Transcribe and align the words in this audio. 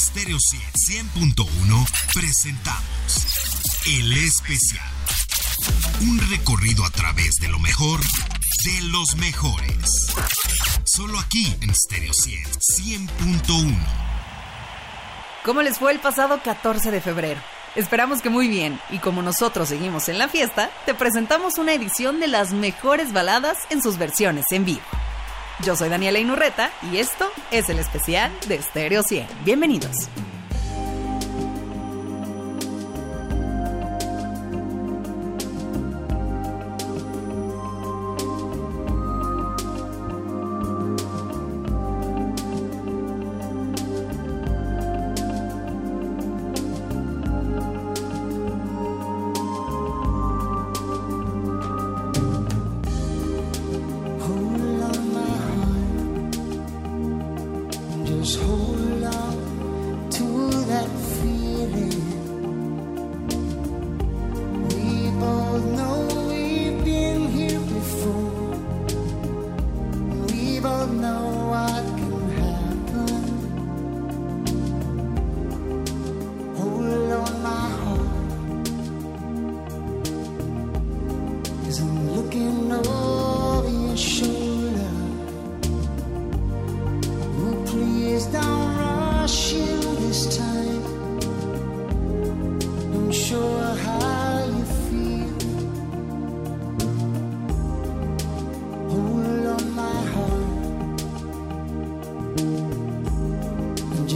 Stereo 0.00 0.38
100.1 0.38 1.86
presentamos 2.14 3.26
El 3.86 4.12
Especial. 4.14 4.88
Un 6.00 6.18
recorrido 6.30 6.86
a 6.86 6.90
través 6.90 7.34
de 7.36 7.48
lo 7.48 7.58
mejor 7.58 8.00
de 8.00 8.80
los 8.88 9.16
mejores. 9.16 10.08
Solo 10.86 11.18
aquí 11.18 11.54
en 11.60 11.74
Stereo 11.74 12.12
100.1. 12.12 13.76
¿Cómo 15.44 15.60
les 15.60 15.78
fue 15.78 15.92
el 15.92 16.00
pasado 16.00 16.40
14 16.42 16.90
de 16.90 17.02
febrero? 17.02 17.42
Esperamos 17.76 18.22
que 18.22 18.30
muy 18.30 18.48
bien, 18.48 18.80
y 18.88 19.00
como 19.00 19.20
nosotros 19.20 19.68
seguimos 19.68 20.08
en 20.08 20.16
la 20.16 20.28
fiesta, 20.28 20.70
te 20.86 20.94
presentamos 20.94 21.58
una 21.58 21.74
edición 21.74 22.20
de 22.20 22.28
las 22.28 22.54
mejores 22.54 23.12
baladas 23.12 23.58
en 23.68 23.82
sus 23.82 23.98
versiones 23.98 24.46
en 24.50 24.64
vivo. 24.64 24.80
Yo 25.62 25.76
soy 25.76 25.90
Daniela 25.90 26.18
Inurreta 26.18 26.70
y 26.90 26.96
esto 26.96 27.30
es 27.50 27.68
el 27.68 27.78
especial 27.78 28.32
de 28.48 28.62
Stereo 28.62 29.02
100. 29.02 29.26
Bienvenidos. 29.44 30.08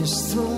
Yes, 0.05 0.36
I 0.36 0.53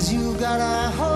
Cause 0.00 0.14
you 0.14 0.34
got 0.38 0.58
a 0.58 0.90
heart 0.96 1.09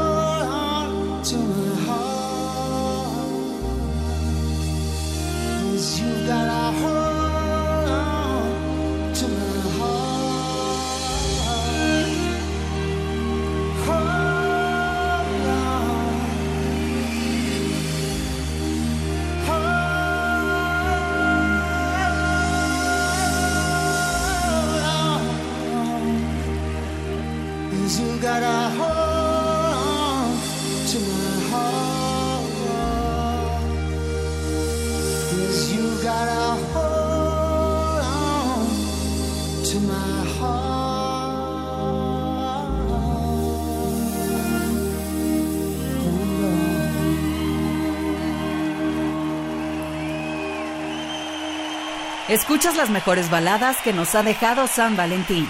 Escuchas 52.34 52.74
las 52.74 52.90
mejores 52.90 53.30
baladas 53.30 53.80
que 53.80 53.92
nos 53.92 54.16
ha 54.16 54.24
dejado 54.24 54.66
San 54.66 54.96
Valentín. 54.96 55.46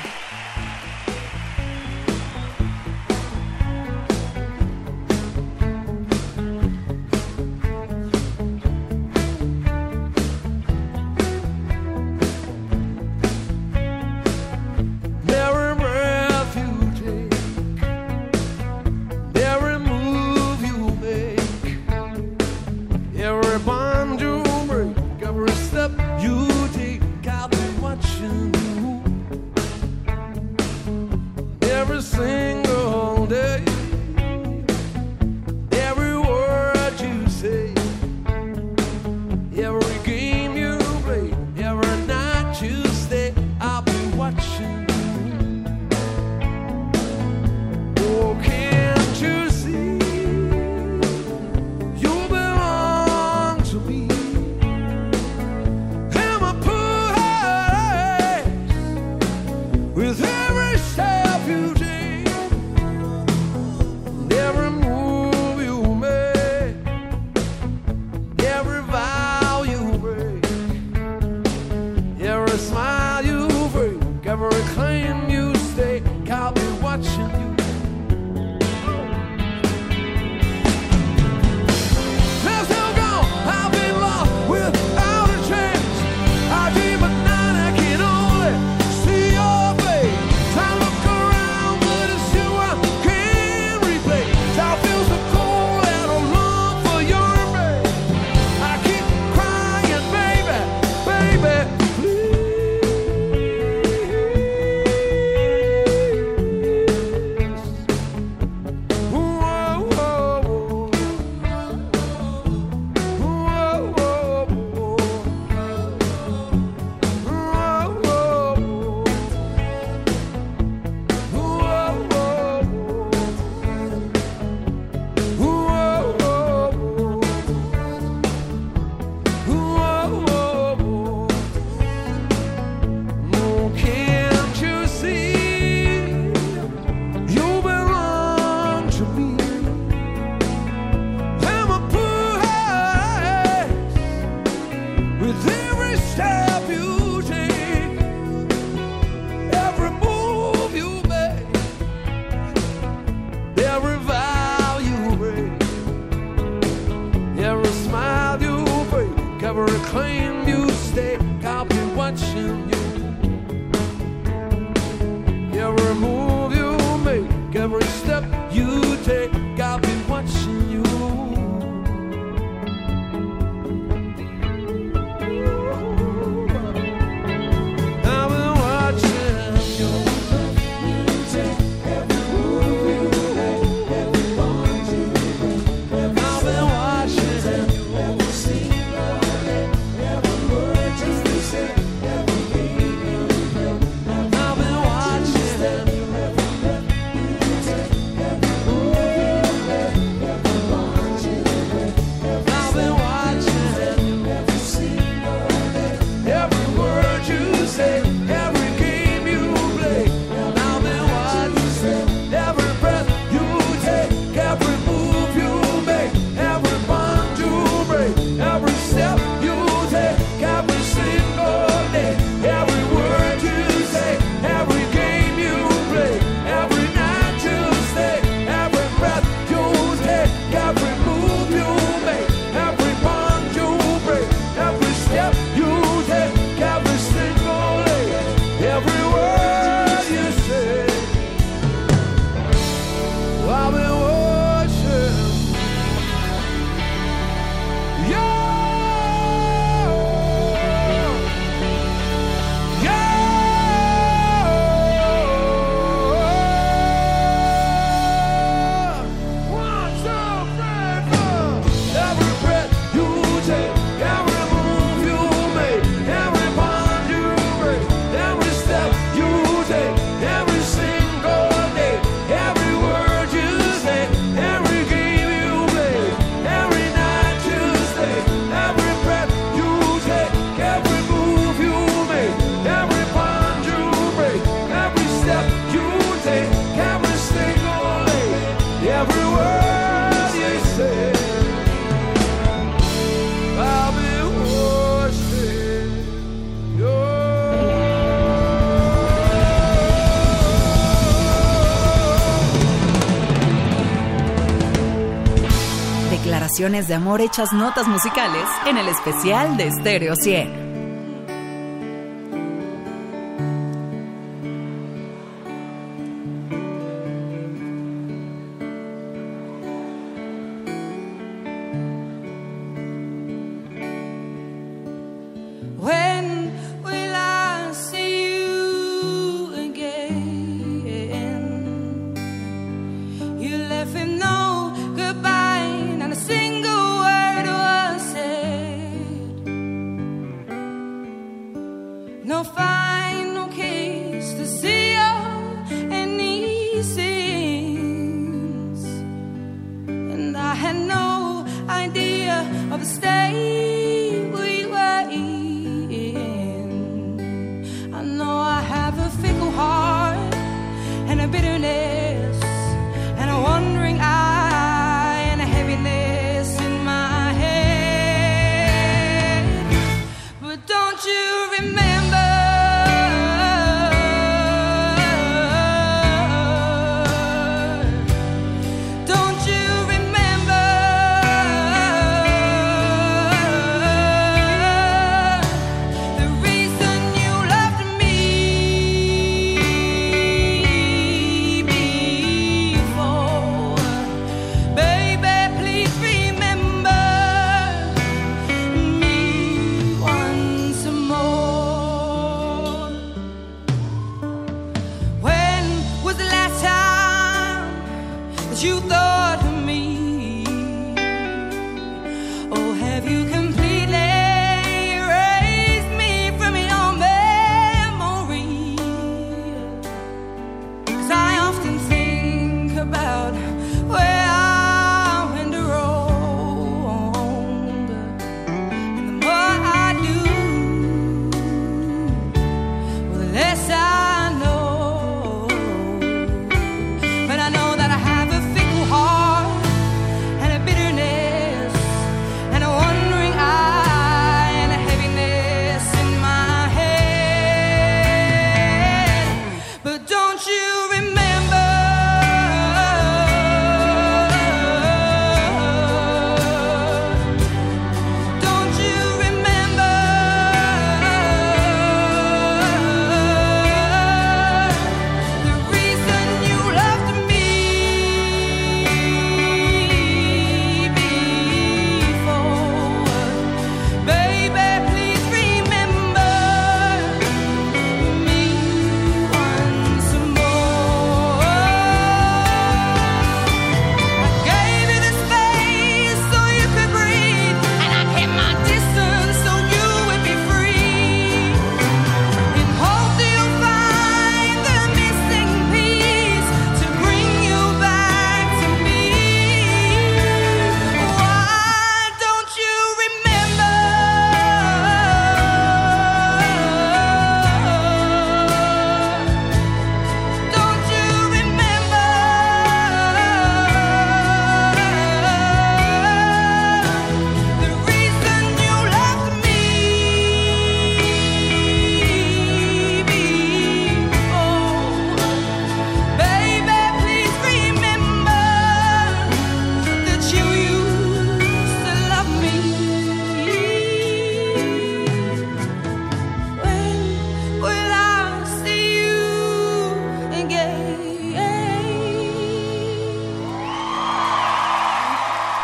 De 306.87 306.95
amor 306.95 307.21
hechas 307.21 307.53
notas 307.53 307.89
musicales 307.89 308.49
en 308.67 308.79
el 308.79 308.87
especial 308.87 309.57
de 309.57 309.73
Stereo 309.73 310.15
100. 310.15 310.64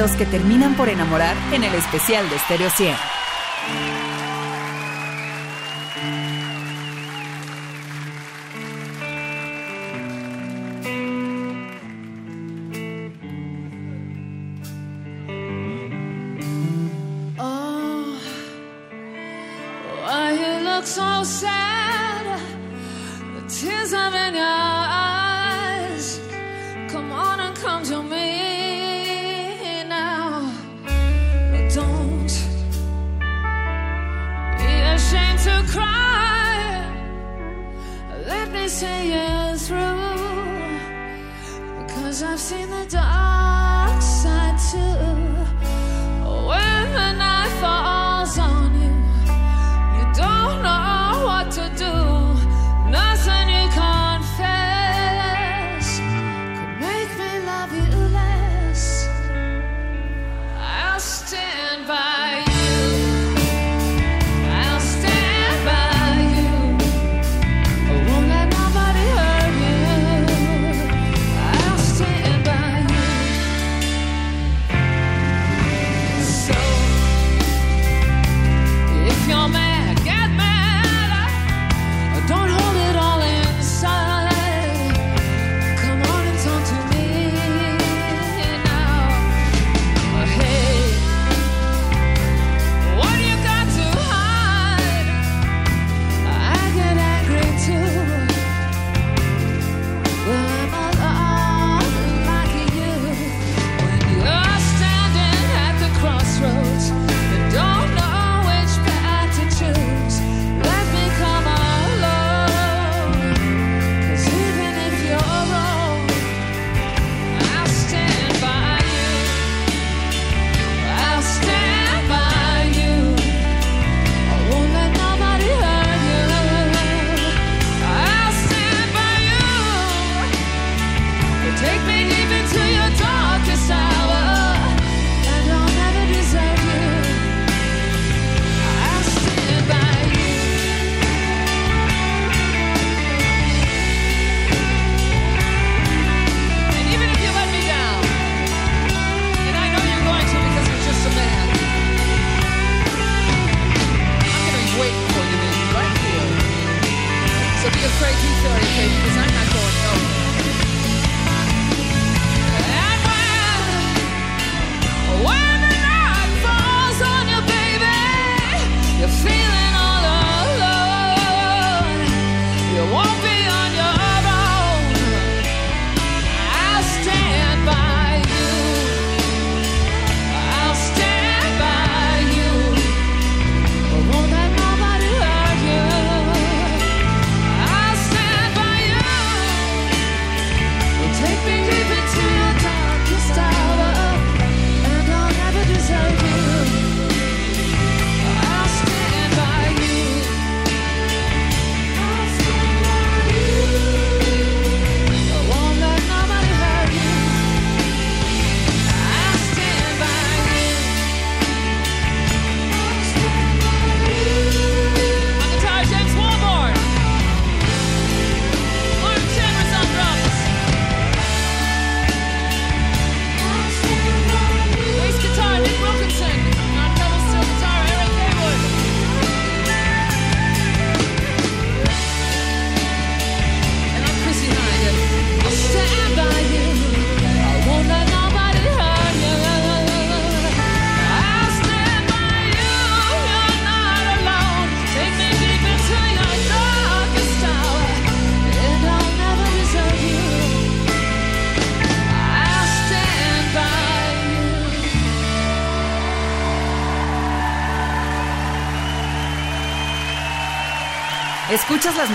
contenidos 0.00 0.16
que 0.16 0.26
terminan 0.26 0.74
por 0.76 0.88
enamorar 0.88 1.36
en 1.52 1.62
el 1.62 1.74
especial 1.74 2.28
de 2.30 2.38
Stereo 2.38 2.70
100. 2.70 3.29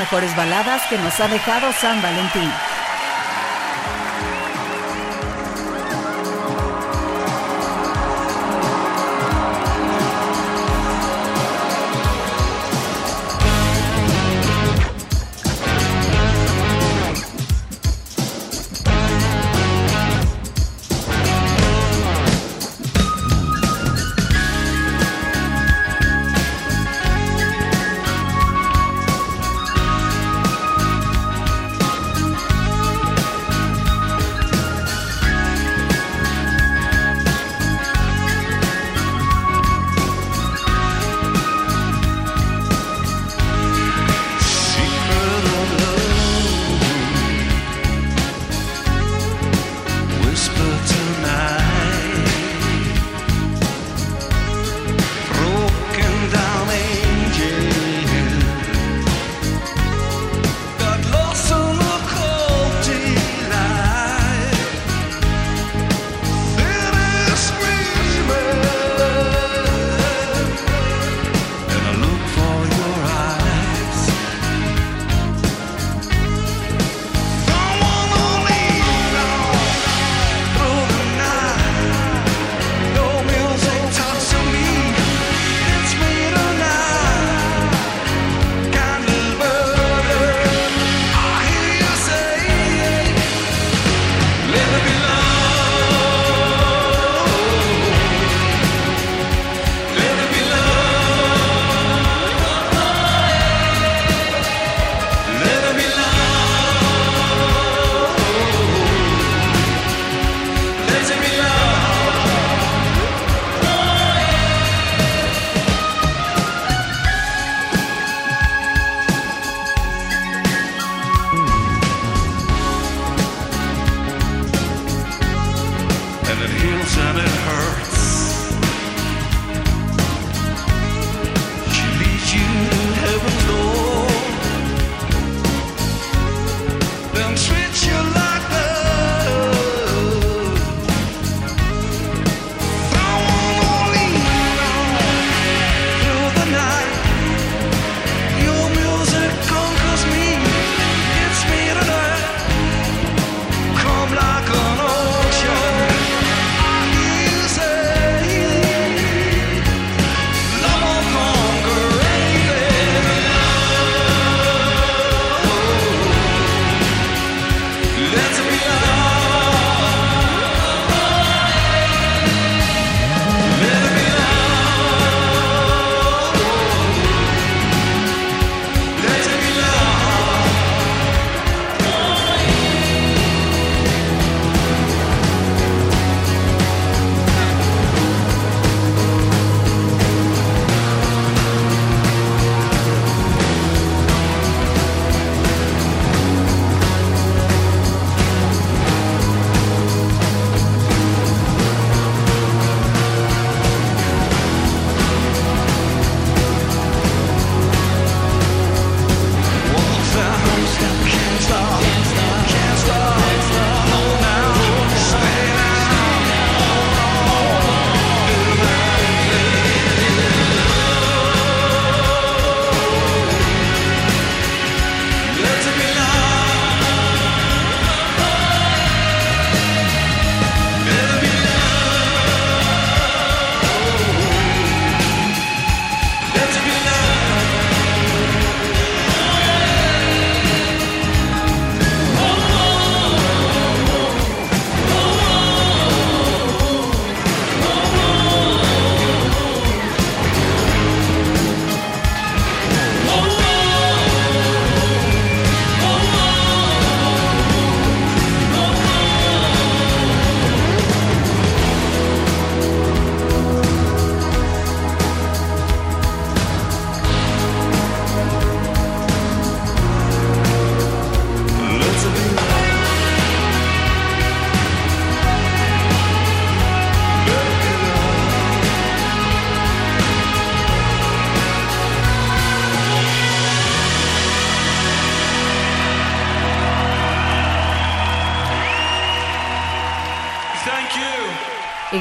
Mejores 0.06 0.36
baladas 0.36 0.84
que 0.88 1.00
nos 1.00 1.20
ha 1.20 1.28
dejado 1.28 1.74
San 1.74 2.00
Valentín. 2.00 2.52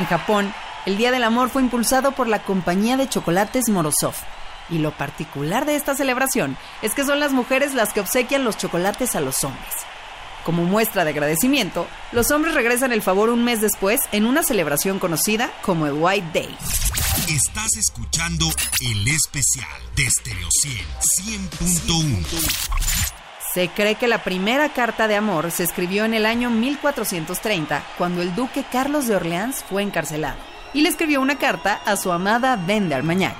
En 0.05 0.11
Japón, 0.11 0.53
el 0.85 0.99
Día 0.99 1.11
del 1.11 1.25
Amor 1.25 1.49
fue 1.49 1.63
impulsado 1.63 2.13
por 2.13 2.29
la 2.29 2.43
compañía 2.43 2.99
de 2.99 3.09
chocolates 3.09 3.71
Morozov. 3.71 4.13
Y 4.69 4.77
lo 4.77 4.91
particular 4.91 5.65
de 5.65 5.77
esta 5.77 5.95
celebración 5.95 6.59
es 6.83 6.93
que 6.93 7.07
son 7.07 7.21
las 7.21 7.33
mujeres 7.33 7.73
las 7.73 7.95
que 7.95 8.01
obsequian 8.01 8.45
los 8.45 8.59
chocolates 8.59 9.17
a 9.17 9.23
los 9.23 9.43
hombres. 9.45 9.73
Como 10.45 10.65
muestra 10.65 11.05
de 11.05 11.11
agradecimiento, 11.13 11.87
los 12.13 12.31
hombres 12.33 12.53
regresan 12.53 12.93
el 12.93 13.01
favor 13.01 13.31
un 13.31 13.45
mes 13.45 13.63
después 13.63 13.99
en 14.13 14.27
una 14.27 14.43
celebración 14.43 14.99
conocida 14.99 15.51
como 15.63 15.87
el 15.87 15.95
White 15.95 16.39
Day. 16.39 16.55
Estás 17.31 17.75
escuchando 17.79 18.45
el 18.83 19.09
especial 19.09 19.81
de 19.97 20.11
Stereo 20.11 20.49
100.1. 21.23 23.14
Se 23.55 23.69
cree 23.69 23.95
que 23.95 24.09
la 24.09 24.25
primera 24.25 24.71
carta 24.71 25.07
de 25.07 25.15
amor 25.15 25.53
se 25.53 25.63
escribió 25.63 26.05
en 26.05 26.13
el 26.13 26.27
año 26.27 26.51
1430, 26.51 27.85
cuando 27.97 28.21
el 28.21 28.35
duque 28.35 28.65
Carlos 28.65 29.07
de 29.07 29.15
Orleans 29.15 29.63
fue 29.71 29.85
encarcelado, 29.85 30.39
y 30.73 30.81
le 30.81 30.89
escribió 30.89 31.21
una 31.21 31.39
carta 31.39 31.81
a 31.87 31.97
su 31.97 32.11
amada 32.11 32.57
Ben 32.67 32.89
de 32.89 32.97
Armagnac. 32.97 33.37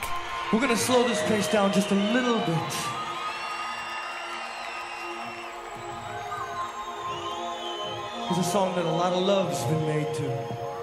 It's 8.31 8.39
a 8.39 8.43
song 8.45 8.73
that 8.77 8.87
a 8.87 8.91
lot 8.91 9.13
of 9.13 9.27
love's 9.27 9.65
been 9.65 9.85
made 9.87 10.15
to. 10.15 10.74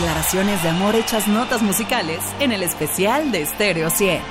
declaraciones 0.00 0.62
de 0.62 0.70
amor 0.70 0.94
hechas 0.94 1.28
notas 1.28 1.60
musicales 1.60 2.20
en 2.40 2.52
el 2.52 2.62
especial 2.62 3.30
de 3.32 3.44
Stereo 3.44 3.90
100. 3.90 4.22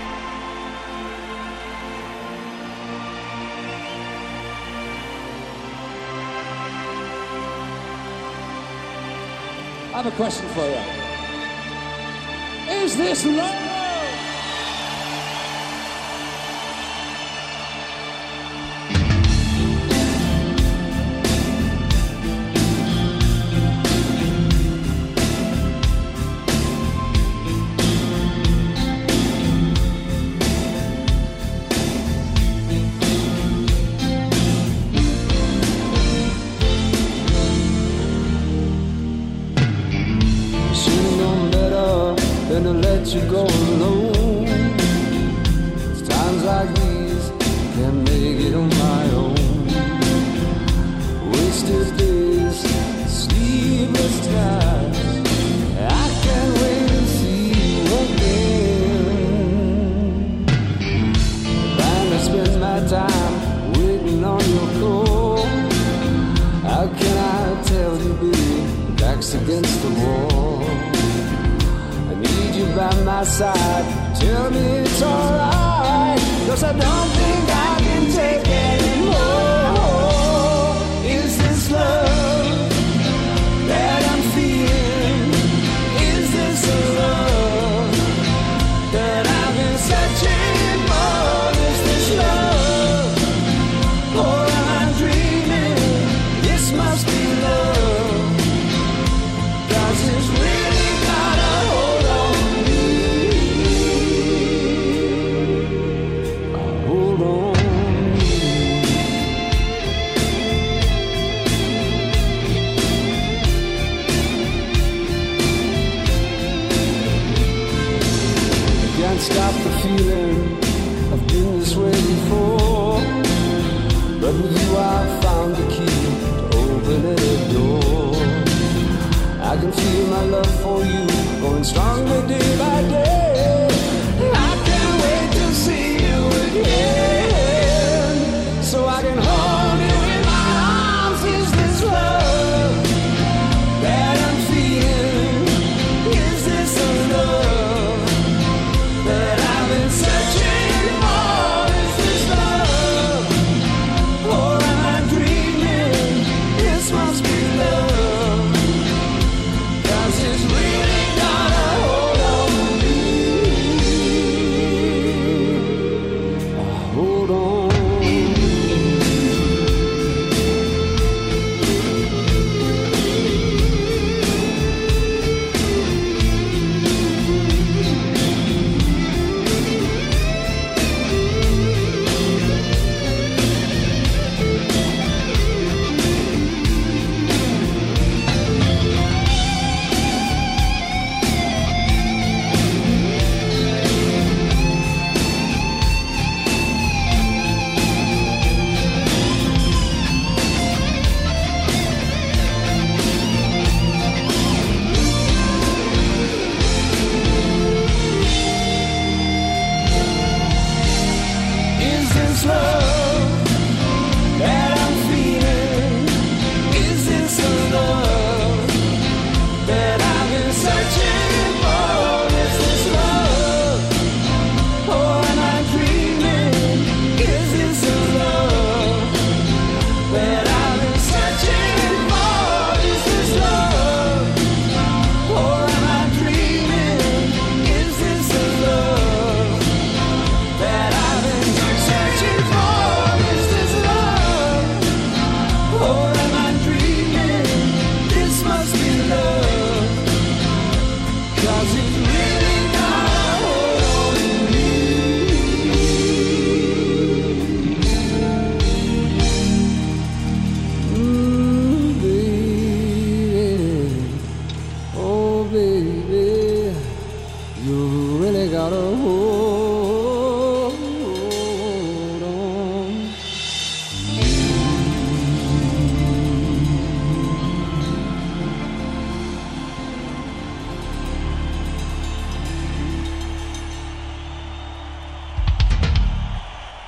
I 9.94 10.02
have 10.02 10.08
a 10.08 10.12
question 10.12 10.48
for 10.56 10.66
you. 10.66 10.80
Is 12.84 12.98
this 12.98 13.26
love? 13.28 13.69
love. 81.80 82.19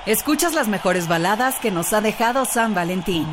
Escuchas 0.07 0.55
las 0.55 0.67
mejores 0.67 1.07
baladas 1.07 1.59
que 1.59 1.69
nos 1.69 1.93
ha 1.93 2.01
dejado 2.01 2.45
San 2.45 2.73
Valentín. 2.73 3.27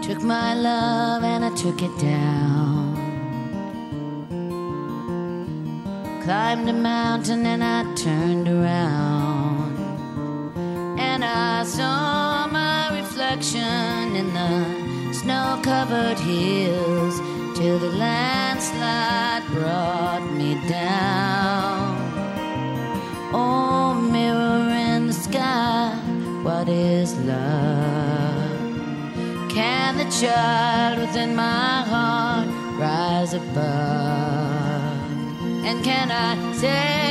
Took 0.00 0.22
my 0.22 0.54
love 0.54 1.22
and 1.22 1.44
I 1.44 1.50
took 1.54 1.82
it 1.82 1.90
down. 2.00 2.96
Climbed 6.24 6.66
a 6.66 6.72
mountain 6.72 7.44
and 7.44 7.62
I 7.62 7.84
turned 7.94 8.48
around. 8.48 9.76
And 10.98 11.22
I 11.22 11.64
saw. 11.64 12.21
reflection 13.42 14.14
in 14.14 14.32
the 14.34 15.12
snow 15.12 15.60
covered 15.64 16.18
hills 16.18 17.18
till 17.58 17.76
the 17.78 17.90
landslide 17.90 19.44
brought 19.48 20.22
me 20.32 20.54
down. 20.68 21.98
Oh, 23.34 23.94
mirror 23.94 24.70
in 24.70 25.08
the 25.08 25.12
sky, 25.12 25.96
what 26.44 26.68
is 26.68 27.18
love? 27.20 28.60
Can 29.50 29.98
the 29.98 30.08
child 30.20 31.00
within 31.00 31.34
my 31.34 31.82
heart 31.82 32.48
rise 32.78 33.34
above? 33.34 33.56
And 35.66 35.82
can 35.82 36.12
I 36.12 36.52
say? 36.52 37.01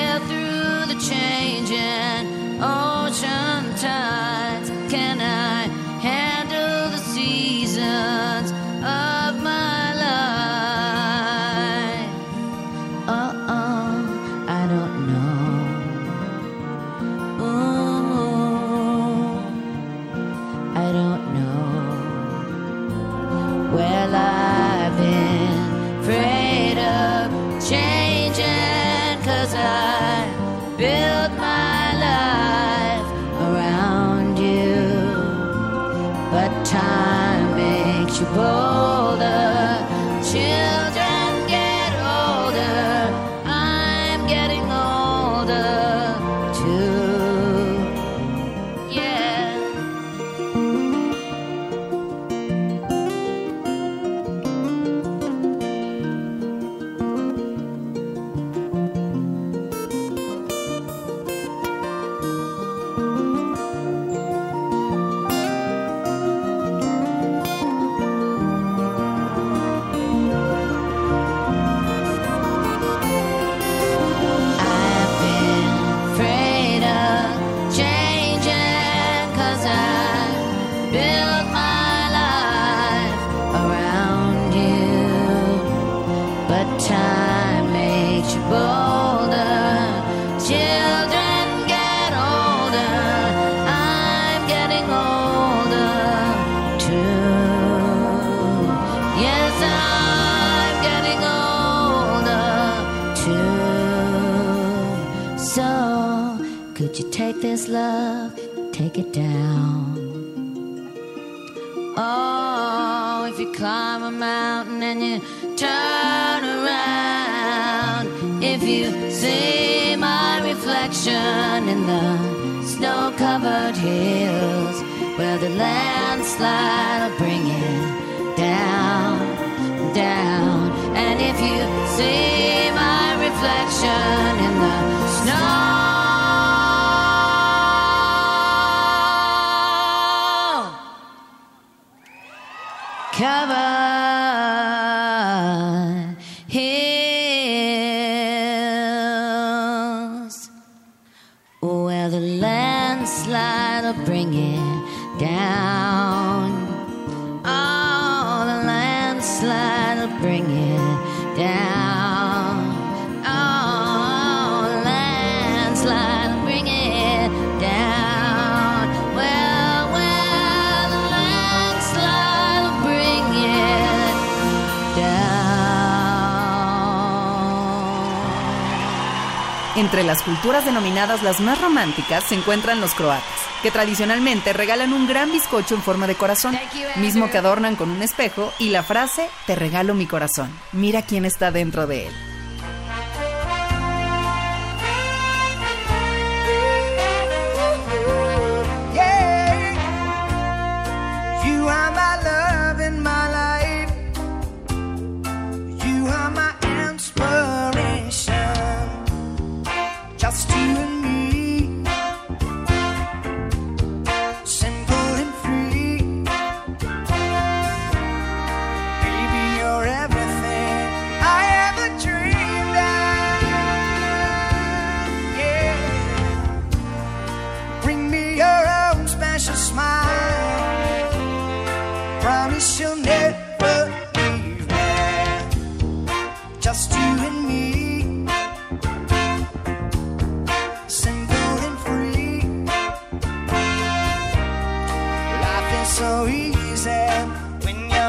Entre 179.92 180.06
las 180.06 180.24
culturas 180.24 180.64
denominadas 180.64 181.22
las 181.22 181.42
más 181.42 181.60
románticas 181.60 182.24
se 182.24 182.36
encuentran 182.36 182.80
los 182.80 182.94
croatas, 182.94 183.26
que 183.62 183.72
tradicionalmente 183.72 184.54
regalan 184.54 184.94
un 184.94 185.06
gran 185.06 185.30
bizcocho 185.34 185.76
en 185.76 185.82
forma 185.82 186.08
de 186.08 186.16
corazón, 186.16 186.58
mismo 186.96 187.30
que 187.30 187.38
adornan 187.38 187.76
con 187.76 187.92
un 187.92 188.02
espejo 188.02 188.54
y 188.58 188.70
la 188.70 188.84
frase 188.84 189.28
Te 189.48 189.56
regalo 189.56 189.94
mi 189.94 190.06
corazón. 190.06 190.50
Mira 190.72 191.02
quién 191.02 191.26
está 191.26 191.52
dentro 191.52 191.88
de 191.88 192.08
él. 192.08 192.31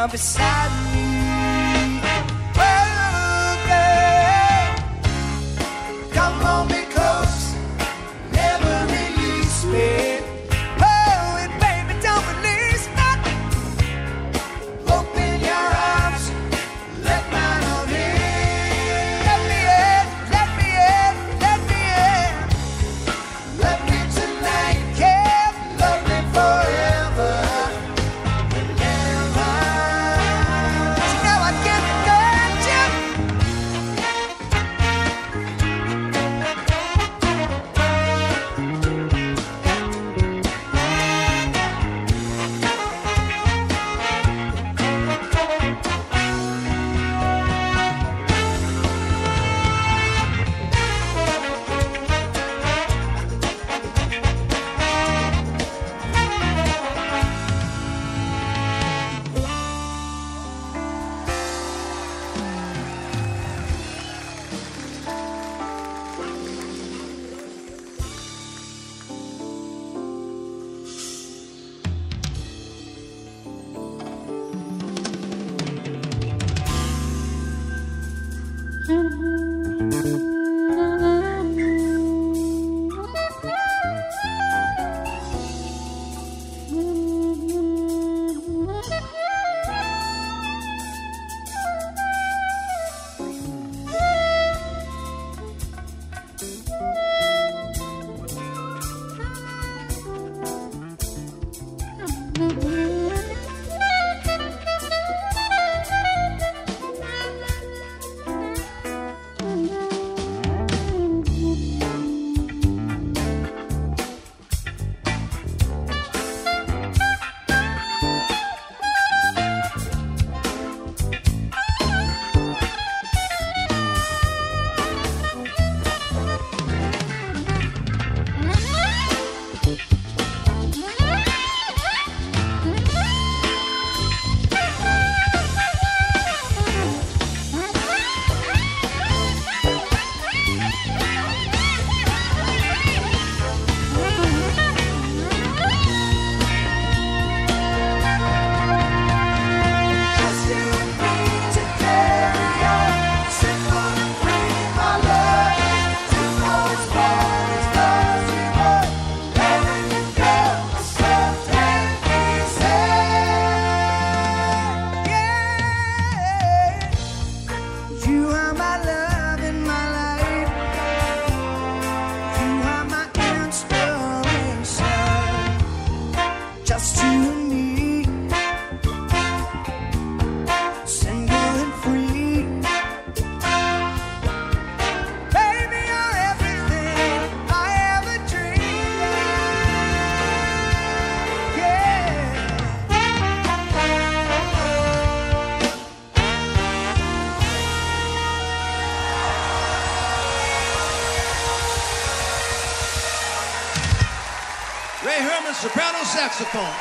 beside 0.09 0.71
me. 0.95 1.22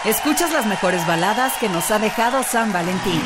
Escuchas 0.05 0.51
las 0.51 0.65
mejores 0.65 1.05
baladas 1.05 1.53
que 1.59 1.69
nos 1.69 1.91
ha 1.91 1.99
dejado 1.99 2.43
San 2.43 2.71
Valentín. 2.73 3.21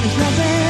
There's 0.00 0.16
nothing 0.16 0.67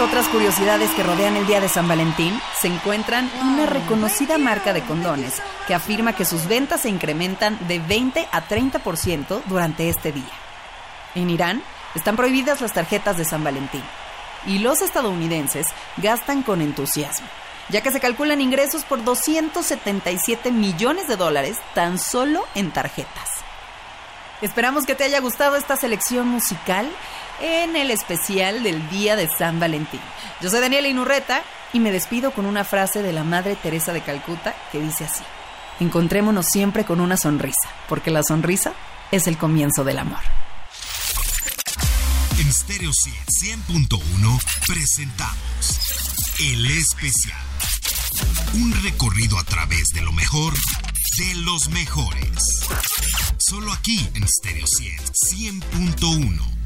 Otras 0.00 0.26
curiosidades 0.28 0.90
que 0.92 1.02
rodean 1.02 1.36
el 1.36 1.46
día 1.46 1.60
de 1.60 1.68
San 1.68 1.86
Valentín 1.86 2.38
se 2.60 2.66
encuentran 2.66 3.30
en 3.40 3.46
una 3.46 3.66
reconocida 3.66 4.36
marca 4.36 4.72
de 4.72 4.82
condones 4.82 5.40
que 5.68 5.74
afirma 5.74 6.14
que 6.14 6.24
sus 6.24 6.48
ventas 6.48 6.80
se 6.80 6.88
incrementan 6.88 7.56
de 7.68 7.78
20 7.78 8.26
a 8.32 8.48
30% 8.48 9.42
durante 9.46 9.88
este 9.88 10.10
día. 10.10 10.32
En 11.14 11.30
Irán 11.30 11.62
están 11.94 12.16
prohibidas 12.16 12.60
las 12.60 12.72
tarjetas 12.72 13.16
de 13.16 13.24
San 13.24 13.44
Valentín 13.44 13.82
y 14.46 14.58
los 14.58 14.82
estadounidenses 14.82 15.68
gastan 15.98 16.42
con 16.42 16.62
entusiasmo, 16.62 17.28
ya 17.68 17.80
que 17.80 17.92
se 17.92 18.00
calculan 18.00 18.40
ingresos 18.40 18.84
por 18.84 19.04
277 19.04 20.50
millones 20.50 21.06
de 21.06 21.16
dólares 21.16 21.58
tan 21.74 21.98
solo 21.98 22.44
en 22.54 22.72
tarjetas. 22.72 23.28
Esperamos 24.42 24.84
que 24.84 24.96
te 24.96 25.04
haya 25.04 25.20
gustado 25.20 25.54
esta 25.54 25.76
selección 25.76 26.26
musical 26.26 26.90
en 27.42 27.76
el 27.76 27.90
especial 27.90 28.62
del 28.62 28.88
Día 28.88 29.16
de 29.16 29.28
San 29.28 29.60
Valentín. 29.60 30.00
Yo 30.40 30.48
soy 30.48 30.60
Daniela 30.60 30.88
Inurreta 30.88 31.42
y 31.72 31.80
me 31.80 31.90
despido 31.90 32.30
con 32.30 32.46
una 32.46 32.64
frase 32.64 33.02
de 33.02 33.12
la 33.12 33.24
Madre 33.24 33.56
Teresa 33.56 33.92
de 33.92 34.00
Calcuta 34.00 34.54
que 34.70 34.80
dice 34.80 35.04
así: 35.04 35.24
Encontrémonos 35.80 36.46
siempre 36.46 36.84
con 36.84 37.00
una 37.00 37.16
sonrisa, 37.16 37.68
porque 37.88 38.10
la 38.10 38.22
sonrisa 38.22 38.72
es 39.10 39.26
el 39.26 39.36
comienzo 39.36 39.84
del 39.84 39.98
amor. 39.98 40.20
En 42.38 42.52
Stereo 42.52 42.90
100.1 42.90 44.40
presentamos 44.66 45.80
El 46.38 46.70
Especial. 46.70 47.38
Un 48.54 48.72
recorrido 48.82 49.38
a 49.38 49.44
través 49.44 49.88
de 49.94 50.02
lo 50.02 50.12
mejor 50.12 50.54
de 51.18 51.34
los 51.36 51.68
mejores. 51.70 52.64
Solo 53.38 53.72
aquí 53.72 54.08
en 54.14 54.26
Stereo 54.28 54.66
100.1. 54.66 56.61